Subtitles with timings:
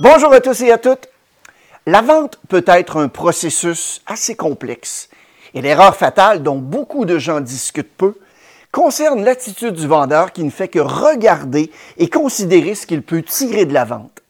[0.00, 1.08] Bonjour à tous et à toutes.
[1.86, 5.08] La vente peut être un processus assez complexe
[5.54, 8.18] et l'erreur fatale dont beaucoup de gens discutent peu
[8.72, 13.66] concerne l'attitude du vendeur qui ne fait que regarder et considérer ce qu'il peut tirer
[13.66, 14.20] de la vente.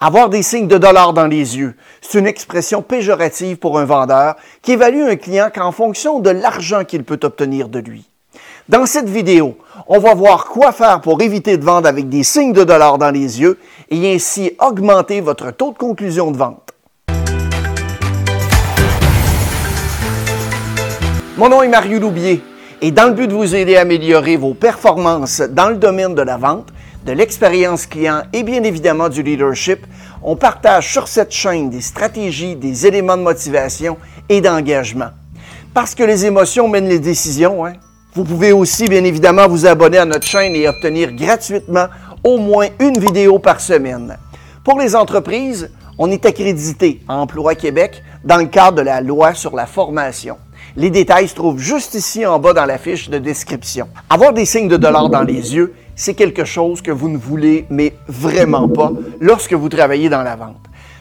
[0.00, 4.34] Avoir des signes de dollars dans les yeux, c'est une expression péjorative pour un vendeur
[4.60, 8.10] qui évalue un client qu'en fonction de l'argent qu'il peut obtenir de lui.
[8.68, 9.56] Dans cette vidéo,
[9.86, 13.12] on va voir quoi faire pour éviter de vendre avec des signes de dollars dans
[13.12, 13.60] les yeux
[13.90, 16.72] et ainsi augmenter votre taux de conclusion de vente.
[21.36, 22.42] Mon nom est Mario Loubier
[22.82, 26.22] et dans le but de vous aider à améliorer vos performances dans le domaine de
[26.22, 26.70] la vente,
[27.04, 29.86] de l'expérience client et bien évidemment du leadership,
[30.24, 33.96] on partage sur cette chaîne des stratégies, des éléments de motivation
[34.28, 35.10] et d'engagement.
[35.72, 37.74] Parce que les émotions mènent les décisions, hein?
[38.16, 41.88] Vous pouvez aussi, bien évidemment, vous abonner à notre chaîne et obtenir gratuitement
[42.24, 44.16] au moins une vidéo par semaine.
[44.64, 49.34] Pour les entreprises, on est accrédité à Emploi Québec dans le cadre de la loi
[49.34, 50.38] sur la formation.
[50.76, 53.86] Les détails se trouvent juste ici en bas dans la fiche de description.
[54.08, 57.66] Avoir des signes de dollars dans les yeux, c'est quelque chose que vous ne voulez,
[57.68, 60.56] mais vraiment pas, lorsque vous travaillez dans la vente.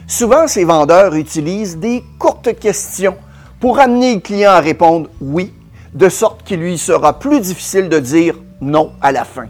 [0.05, 3.15] Souvent, ces vendeurs utilisent des courtes questions
[3.61, 5.53] pour amener le client à répondre oui
[5.95, 9.47] de sorte qu'il lui sera plus difficile de dire non à la fin.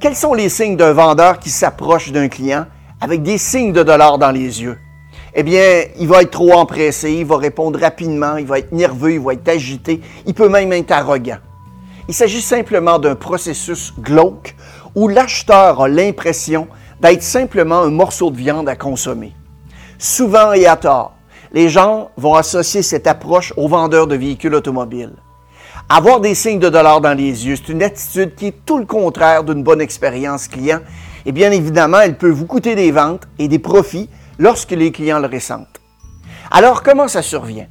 [0.00, 2.66] Quels sont les signes d'un vendeur qui s'approche d'un client
[3.00, 4.78] avec des signes de dollars dans les yeux?
[5.34, 9.12] Eh bien, il va être trop empressé, il va répondre rapidement, il va être nerveux,
[9.12, 11.38] il va être agité, il peut même être arrogant.
[12.08, 14.56] Il s'agit simplement d'un processus glauque
[14.94, 16.66] où l'acheteur a l'impression
[17.00, 19.34] d'être simplement un morceau de viande à consommer.
[19.98, 21.12] Souvent et à tort,
[21.52, 25.12] les gens vont associer cette approche aux vendeurs de véhicules automobiles.
[25.90, 28.84] Avoir des signes de dollars dans les yeux, c'est une attitude qui est tout le
[28.84, 30.80] contraire d'une bonne expérience client.
[31.24, 35.18] Et bien évidemment, elle peut vous coûter des ventes et des profits lorsque les clients
[35.18, 35.80] le ressentent.
[36.50, 37.68] Alors, comment ça survient?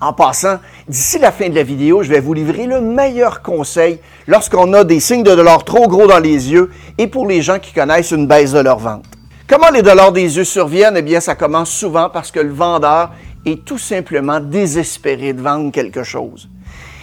[0.00, 4.00] En passant, d'ici la fin de la vidéo, je vais vous livrer le meilleur conseil
[4.26, 7.60] lorsqu'on a des signes de dollars trop gros dans les yeux et pour les gens
[7.60, 9.04] qui connaissent une baisse de leur vente.
[9.48, 10.96] Comment les dollars des yeux surviennent?
[10.96, 13.12] Eh bien, ça commence souvent parce que le vendeur
[13.44, 16.48] est tout simplement désespéré de vendre quelque chose.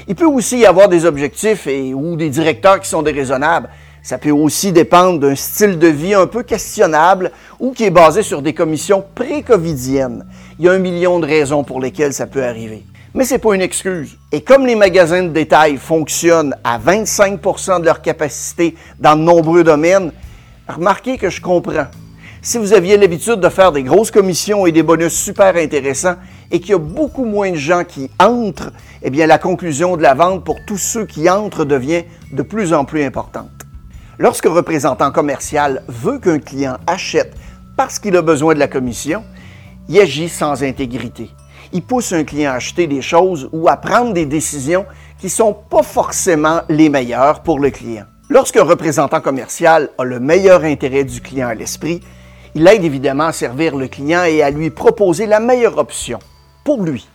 [0.08, 3.70] Il peut aussi y avoir des objectifs ou des directeurs qui sont déraisonnables.
[4.02, 8.22] Ça peut aussi dépendre d'un style de vie un peu questionnable ou qui est basé
[8.22, 10.26] sur des commissions pré-covidiennes.
[10.60, 12.84] Il y a un million de raisons pour lesquelles ça peut arriver.
[13.14, 14.18] Mais ce n'est pas une excuse.
[14.34, 19.64] Et comme les magasins de détail fonctionnent à 25% de leur capacité dans de nombreux
[19.64, 20.12] domaines,
[20.68, 21.88] remarquez que je comprends.
[22.46, 26.16] Si vous aviez l'habitude de faire des grosses commissions et des bonus super intéressants
[26.52, 30.02] et qu'il y a beaucoup moins de gens qui entrent, eh bien la conclusion de
[30.02, 33.48] la vente pour tous ceux qui entrent devient de plus en plus importante.
[34.20, 37.34] Lorsque représentant commercial veut qu'un client achète
[37.78, 39.24] parce qu'il a besoin de la commission,
[39.88, 41.30] il agit sans intégrité.
[41.72, 44.86] Il pousse un client à acheter des choses ou à prendre des décisions
[45.18, 48.04] qui ne sont pas forcément les meilleures pour le client.
[48.28, 52.02] Lorsqu'un représentant commercial a le meilleur intérêt du client à l'esprit,
[52.56, 56.20] il aide évidemment à servir le client et à lui proposer la meilleure option
[56.64, 57.08] pour lui.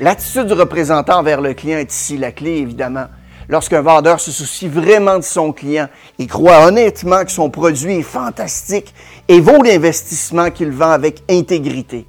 [0.00, 3.06] L'attitude du représentant envers le client est ici la clé, évidemment.
[3.48, 8.02] Lorsqu'un vendeur se soucie vraiment de son client et croit honnêtement que son produit est
[8.02, 8.94] fantastique
[9.26, 12.06] et vaut l'investissement qu'il vend avec intégrité.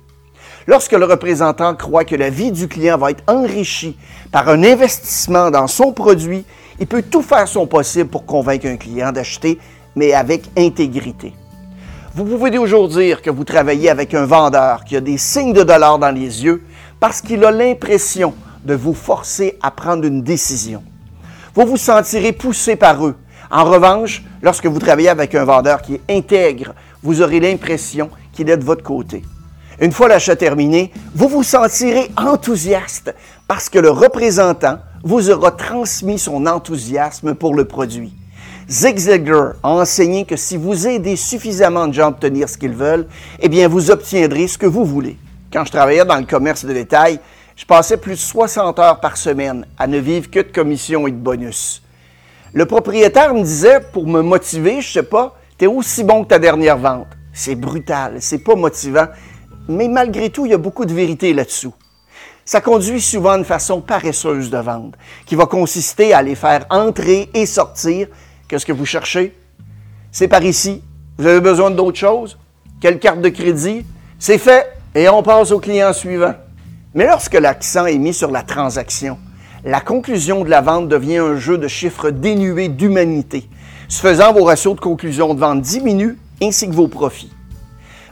[0.68, 3.98] Lorsque le représentant croit que la vie du client va être enrichie
[4.32, 6.46] par un investissement dans son produit,
[6.80, 9.58] il peut tout faire son possible pour convaincre un client d'acheter,
[9.96, 11.34] mais avec intégrité.
[12.16, 15.62] Vous pouvez toujours dire que vous travaillez avec un vendeur qui a des signes de
[15.62, 16.64] dollars dans les yeux
[17.00, 18.34] parce qu'il a l'impression
[18.66, 20.84] de vous forcer à prendre une décision.
[21.54, 23.16] Vous vous sentirez poussé par eux.
[23.52, 28.50] En revanche, lorsque vous travaillez avec un vendeur qui est intègre, vous aurez l'impression qu'il
[28.50, 29.22] est de votre côté.
[29.80, 33.14] Une fois l'achat terminé, vous vous sentirez enthousiaste
[33.48, 38.14] parce que le représentant vous aura transmis son enthousiasme pour le produit.
[38.70, 42.76] Zig Ziglar a enseigné que si vous aidez suffisamment de gens à obtenir ce qu'ils
[42.76, 43.08] veulent,
[43.40, 45.18] eh bien, vous obtiendrez ce que vous voulez.
[45.52, 47.20] Quand je travaillais dans le commerce de détail,
[47.56, 51.12] je passais plus de 60 heures par semaine à ne vivre que de commissions et
[51.12, 51.82] de bonus.
[52.54, 56.28] Le propriétaire me disait, pour me motiver, je sais pas, tu es aussi bon que
[56.28, 57.08] ta dernière vente.
[57.34, 59.08] C'est brutal, c'est pas motivant,
[59.68, 61.74] mais malgré tout, il y a beaucoup de vérité là-dessous.
[62.46, 64.96] Ça conduit souvent à une façon paresseuse de vendre,
[65.26, 68.08] qui va consister à les faire entrer et sortir
[68.50, 69.36] Qu'est-ce que vous cherchez?
[70.12, 70.82] C'est par ici.
[71.20, 72.40] Vous avez besoin d'autre chose?
[72.82, 73.86] Quelle carte de crédit?
[74.18, 76.34] C'est fait et on passe au client suivant.
[76.96, 79.20] Mais lorsque l'accent est mis sur la transaction,
[79.64, 83.48] la conclusion de la vente devient un jeu de chiffres dénués d'humanité.
[83.88, 87.32] Ce faisant, vos ratios de conclusion de vente diminuent ainsi que vos profits.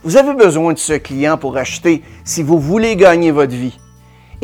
[0.03, 3.79] Vous avez besoin de ce client pour acheter si vous voulez gagner votre vie.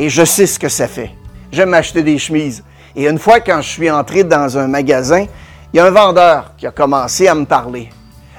[0.00, 1.12] Et je sais ce que ça fait.
[1.52, 2.64] J'aime acheter des chemises.
[2.96, 5.26] Et une fois, quand je suis entré dans un magasin,
[5.74, 7.88] il y a un vendeur qui a commencé à me parler.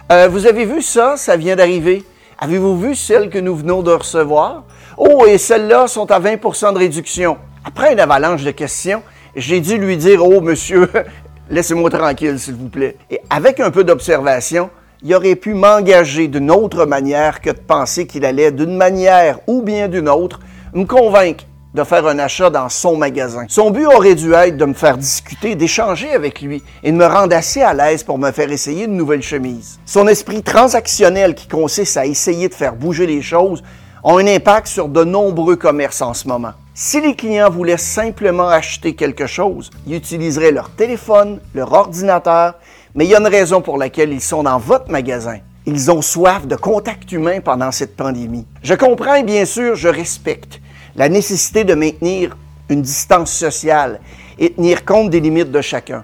[0.10, 1.18] Euh, vous avez vu ça?
[1.18, 2.06] Ça vient d'arriver.
[2.40, 4.64] Avez-vous vu celles que nous venons de recevoir?
[4.98, 7.36] Oh, et celles-là sont à 20% de réduction.
[7.66, 9.04] Après une avalanche de questions,
[9.36, 10.90] j'ai dû lui dire, oh, monsieur,
[11.50, 12.96] laissez-moi tranquille, s'il vous plaît.
[13.12, 14.70] Et avec un peu d'observation,
[15.04, 19.62] il aurait pu m'engager d'une autre manière que de penser qu'il allait, d'une manière ou
[19.62, 20.40] bien d'une autre,
[20.74, 21.44] me convaincre
[21.76, 23.46] de faire un achat dans son magasin.
[23.50, 27.06] Son but aurait dû être de me faire discuter, d'échanger avec lui et de me
[27.06, 29.78] rendre assez à l'aise pour me faire essayer une nouvelle chemise.
[29.86, 33.62] Son esprit transactionnel qui consiste à essayer de faire bouger les choses
[34.06, 36.54] a un impact sur de nombreux commerces en ce moment.
[36.74, 42.54] Si les clients voulaient simplement acheter quelque chose, ils utiliseraient leur téléphone, leur ordinateur,
[42.94, 45.40] mais il y a une raison pour laquelle ils sont dans votre magasin.
[45.66, 48.46] Ils ont soif de contact humain pendant cette pandémie.
[48.64, 50.62] Je comprends et bien sûr, je respecte
[50.96, 52.36] la nécessité de maintenir
[52.70, 54.00] une distance sociale
[54.40, 56.04] et tenir compte des limites de chacun.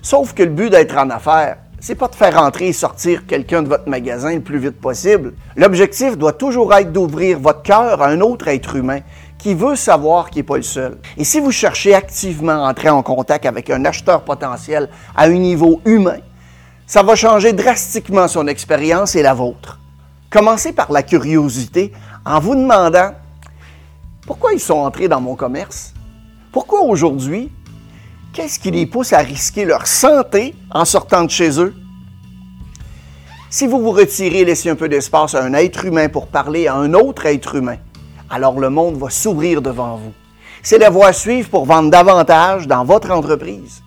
[0.00, 3.62] Sauf que le but d'être en affaires, c'est pas de faire entrer et sortir quelqu'un
[3.62, 5.34] de votre magasin le plus vite possible.
[5.56, 9.00] L'objectif doit toujours être d'ouvrir votre cœur à un autre être humain
[9.36, 10.98] qui veut savoir qu'il n'est pas le seul.
[11.16, 15.32] Et si vous cherchez activement à entrer en contact avec un acheteur potentiel à un
[15.32, 16.18] niveau humain,
[16.86, 19.80] ça va changer drastiquement son expérience et la vôtre.
[20.30, 21.92] Commencez par la curiosité
[22.24, 23.10] en vous demandant
[24.26, 25.92] pourquoi ils sont entrés dans mon commerce?
[26.52, 27.50] Pourquoi aujourd'hui?
[28.32, 31.74] Qu'est-ce qui les pousse à risquer leur santé en sortant de chez eux?
[33.50, 36.66] Si vous vous retirez et laissez un peu d'espace à un être humain pour parler
[36.66, 37.76] à un autre être humain,
[38.30, 40.12] alors le monde va s'ouvrir devant vous.
[40.62, 43.82] C'est la voie à suivre pour vendre davantage dans votre entreprise.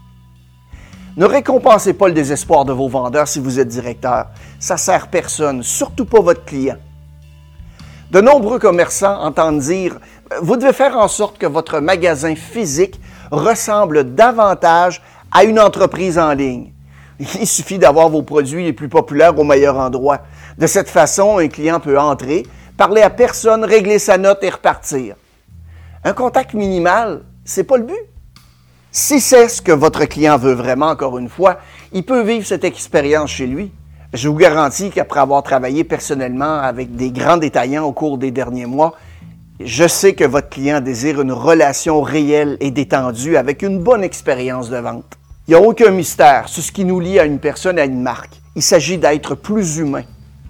[1.18, 4.28] Ne récompensez pas le désespoir de vos vendeurs si vous êtes directeur.
[4.60, 6.78] Ça sert personne, surtout pas votre client.
[8.12, 9.98] De nombreux commerçants entendent dire
[10.42, 13.00] vous devez faire en sorte que votre magasin physique
[13.32, 15.02] ressemble davantage
[15.32, 16.72] à une entreprise en ligne.
[17.20, 20.20] Il suffit d'avoir vos produits les plus populaires au meilleur endroit.
[20.58, 22.46] De cette façon, un client peut entrer,
[22.78, 25.16] parler à personne, régler sa note et repartir.
[26.04, 27.96] Un contact minimal, c'est pas le but.
[28.92, 31.58] Si c'est ce que votre client veut vraiment, encore une fois,
[31.92, 33.72] il peut vivre cette expérience chez lui.
[34.14, 38.66] Je vous garantis qu'après avoir travaillé personnellement avec des grands détaillants au cours des derniers
[38.66, 38.94] mois,
[39.60, 44.70] je sais que votre client désire une relation réelle et détendue avec une bonne expérience
[44.70, 45.18] de vente.
[45.48, 48.02] Il n'y a aucun mystère sur ce qui nous lie à une personne, à une
[48.02, 48.42] marque.
[48.56, 50.04] Il s'agit d'être plus humain.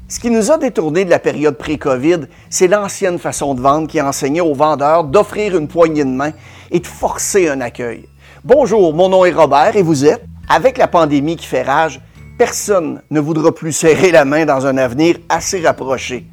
[0.08, 4.02] Ce qui nous a détourné de la période pré-COVID, c'est l'ancienne façon de vendre qui
[4.02, 6.32] enseignait aux vendeurs d'offrir une poignée de main
[6.72, 8.08] et de forcer un accueil.
[8.44, 10.24] Bonjour, mon nom est Robert et vous êtes?
[10.50, 12.02] Avec la pandémie qui fait rage,
[12.38, 16.26] personne ne voudra plus serrer la main dans un avenir assez rapproché.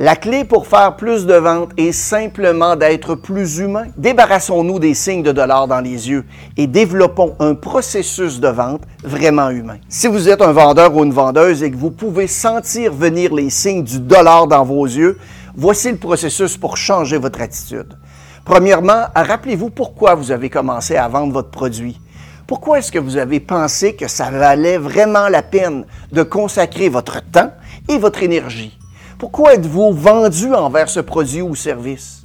[0.00, 3.86] La clé pour faire plus de ventes est simplement d'être plus humain.
[3.96, 6.24] Débarrassons-nous des signes de dollars dans les yeux
[6.56, 9.78] et développons un processus de vente vraiment humain.
[9.88, 13.50] Si vous êtes un vendeur ou une vendeuse et que vous pouvez sentir venir les
[13.50, 15.18] signes du dollar dans vos yeux,
[15.56, 17.98] voici le processus pour changer votre attitude.
[18.44, 22.00] Premièrement, rappelez-vous pourquoi vous avez commencé à vendre votre produit.
[22.46, 27.20] Pourquoi est-ce que vous avez pensé que ça valait vraiment la peine de consacrer votre
[27.32, 27.50] temps
[27.88, 28.77] et votre énergie?
[29.18, 32.22] Pourquoi êtes-vous vendu envers ce produit ou service?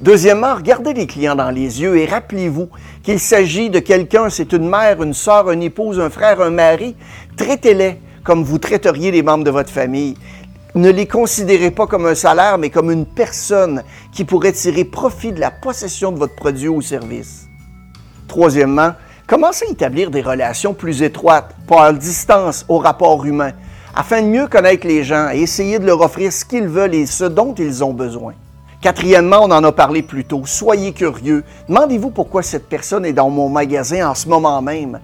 [0.00, 2.68] Deuxièmement, regardez les clients dans les yeux et rappelez-vous
[3.02, 6.94] qu'il s'agit de quelqu'un, c'est une mère, une sœur, une épouse, un frère, un mari.
[7.36, 10.16] Traitez-les comme vous traiteriez les membres de votre famille.
[10.76, 13.82] Ne les considérez pas comme un salaire, mais comme une personne
[14.12, 17.48] qui pourrait tirer profit de la possession de votre produit ou service.
[18.28, 18.92] Troisièmement,
[19.26, 23.50] commencez à établir des relations plus étroites, par distance au rapport humain
[23.96, 27.06] afin de mieux connaître les gens et essayer de leur offrir ce qu'ils veulent et
[27.06, 28.34] ce dont ils ont besoin.
[28.82, 31.42] Quatrièmement, on en a parlé plus tôt, soyez curieux.
[31.66, 35.00] Demandez-vous pourquoi cette personne est dans mon magasin en ce moment même.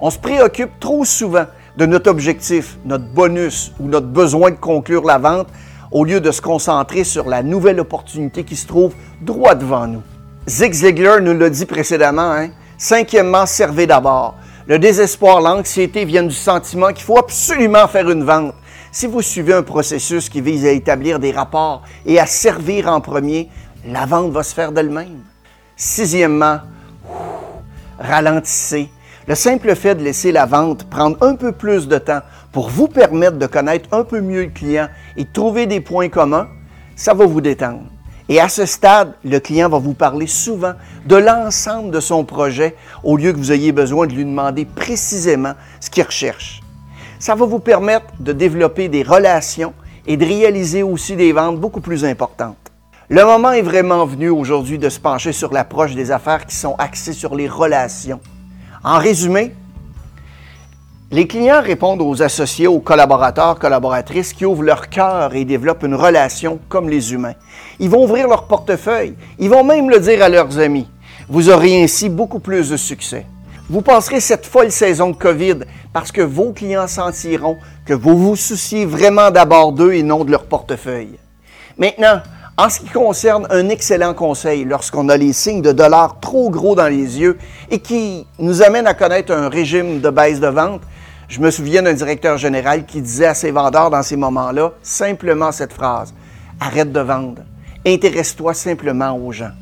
[0.00, 1.46] On se préoccupe trop souvent
[1.76, 5.46] de notre objectif, notre bonus ou notre besoin de conclure la vente
[5.92, 10.02] au lieu de se concentrer sur la nouvelle opportunité qui se trouve droit devant nous.
[10.48, 12.32] Zig Ziglar nous l'a dit précédemment.
[12.32, 12.48] Hein?
[12.76, 14.34] Cinquièmement, servez d'abord.
[14.68, 18.54] Le désespoir, l'anxiété viennent du sentiment qu'il faut absolument faire une vente.
[18.92, 23.00] Si vous suivez un processus qui vise à établir des rapports et à servir en
[23.00, 23.48] premier,
[23.84, 25.22] la vente va se faire d'elle-même.
[25.74, 26.60] Sixièmement,
[27.98, 28.88] ralentissez.
[29.26, 32.20] Le simple fait de laisser la vente prendre un peu plus de temps
[32.52, 36.48] pour vous permettre de connaître un peu mieux le client et trouver des points communs,
[36.94, 37.91] ça va vous détendre.
[38.32, 40.72] Et à ce stade, le client va vous parler souvent
[41.04, 42.74] de l'ensemble de son projet
[43.04, 46.62] au lieu que vous ayez besoin de lui demander précisément ce qu'il recherche.
[47.18, 49.74] Ça va vous permettre de développer des relations
[50.06, 52.72] et de réaliser aussi des ventes beaucoup plus importantes.
[53.10, 56.74] Le moment est vraiment venu aujourd'hui de se pencher sur l'approche des affaires qui sont
[56.78, 58.20] axées sur les relations.
[58.82, 59.54] En résumé,
[61.12, 65.94] les clients répondent aux associés, aux collaborateurs, collaboratrices qui ouvrent leur cœur et développent une
[65.94, 67.34] relation comme les humains.
[67.78, 69.14] Ils vont ouvrir leur portefeuille.
[69.38, 70.88] Ils vont même le dire à leurs amis.
[71.28, 73.26] Vous aurez ainsi beaucoup plus de succès.
[73.68, 75.58] Vous passerez cette folle saison de COVID
[75.92, 80.30] parce que vos clients sentiront que vous vous souciez vraiment d'abord d'eux et non de
[80.30, 81.18] leur portefeuille.
[81.76, 82.22] Maintenant,
[82.56, 86.74] en ce qui concerne un excellent conseil lorsqu'on a les signes de dollars trop gros
[86.74, 87.36] dans les yeux
[87.70, 90.80] et qui nous amène à connaître un régime de baisse de vente,
[91.32, 95.50] je me souviens d'un directeur général qui disait à ses vendeurs dans ces moments-là simplement
[95.50, 96.12] cette phrase
[96.60, 97.40] Arrête de vendre,
[97.86, 99.52] intéresse-toi simplement aux gens.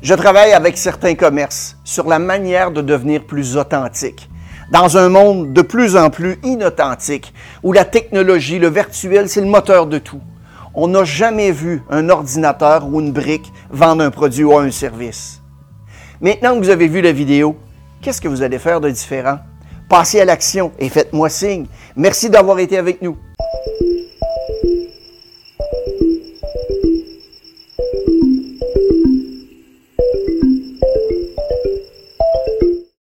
[0.00, 4.30] Je travaille avec certains commerces sur la manière de devenir plus authentique.
[4.72, 9.48] Dans un monde de plus en plus inauthentique, où la technologie, le virtuel, c'est le
[9.48, 10.22] moteur de tout.
[10.72, 15.42] On n'a jamais vu un ordinateur ou une brique vendre un produit ou un service.
[16.22, 17.58] Maintenant que vous avez vu la vidéo,
[18.00, 19.40] qu'est-ce que vous allez faire de différent?
[19.88, 21.66] Passez à l'action et faites-moi signe.
[21.96, 23.16] Merci d'avoir été avec nous.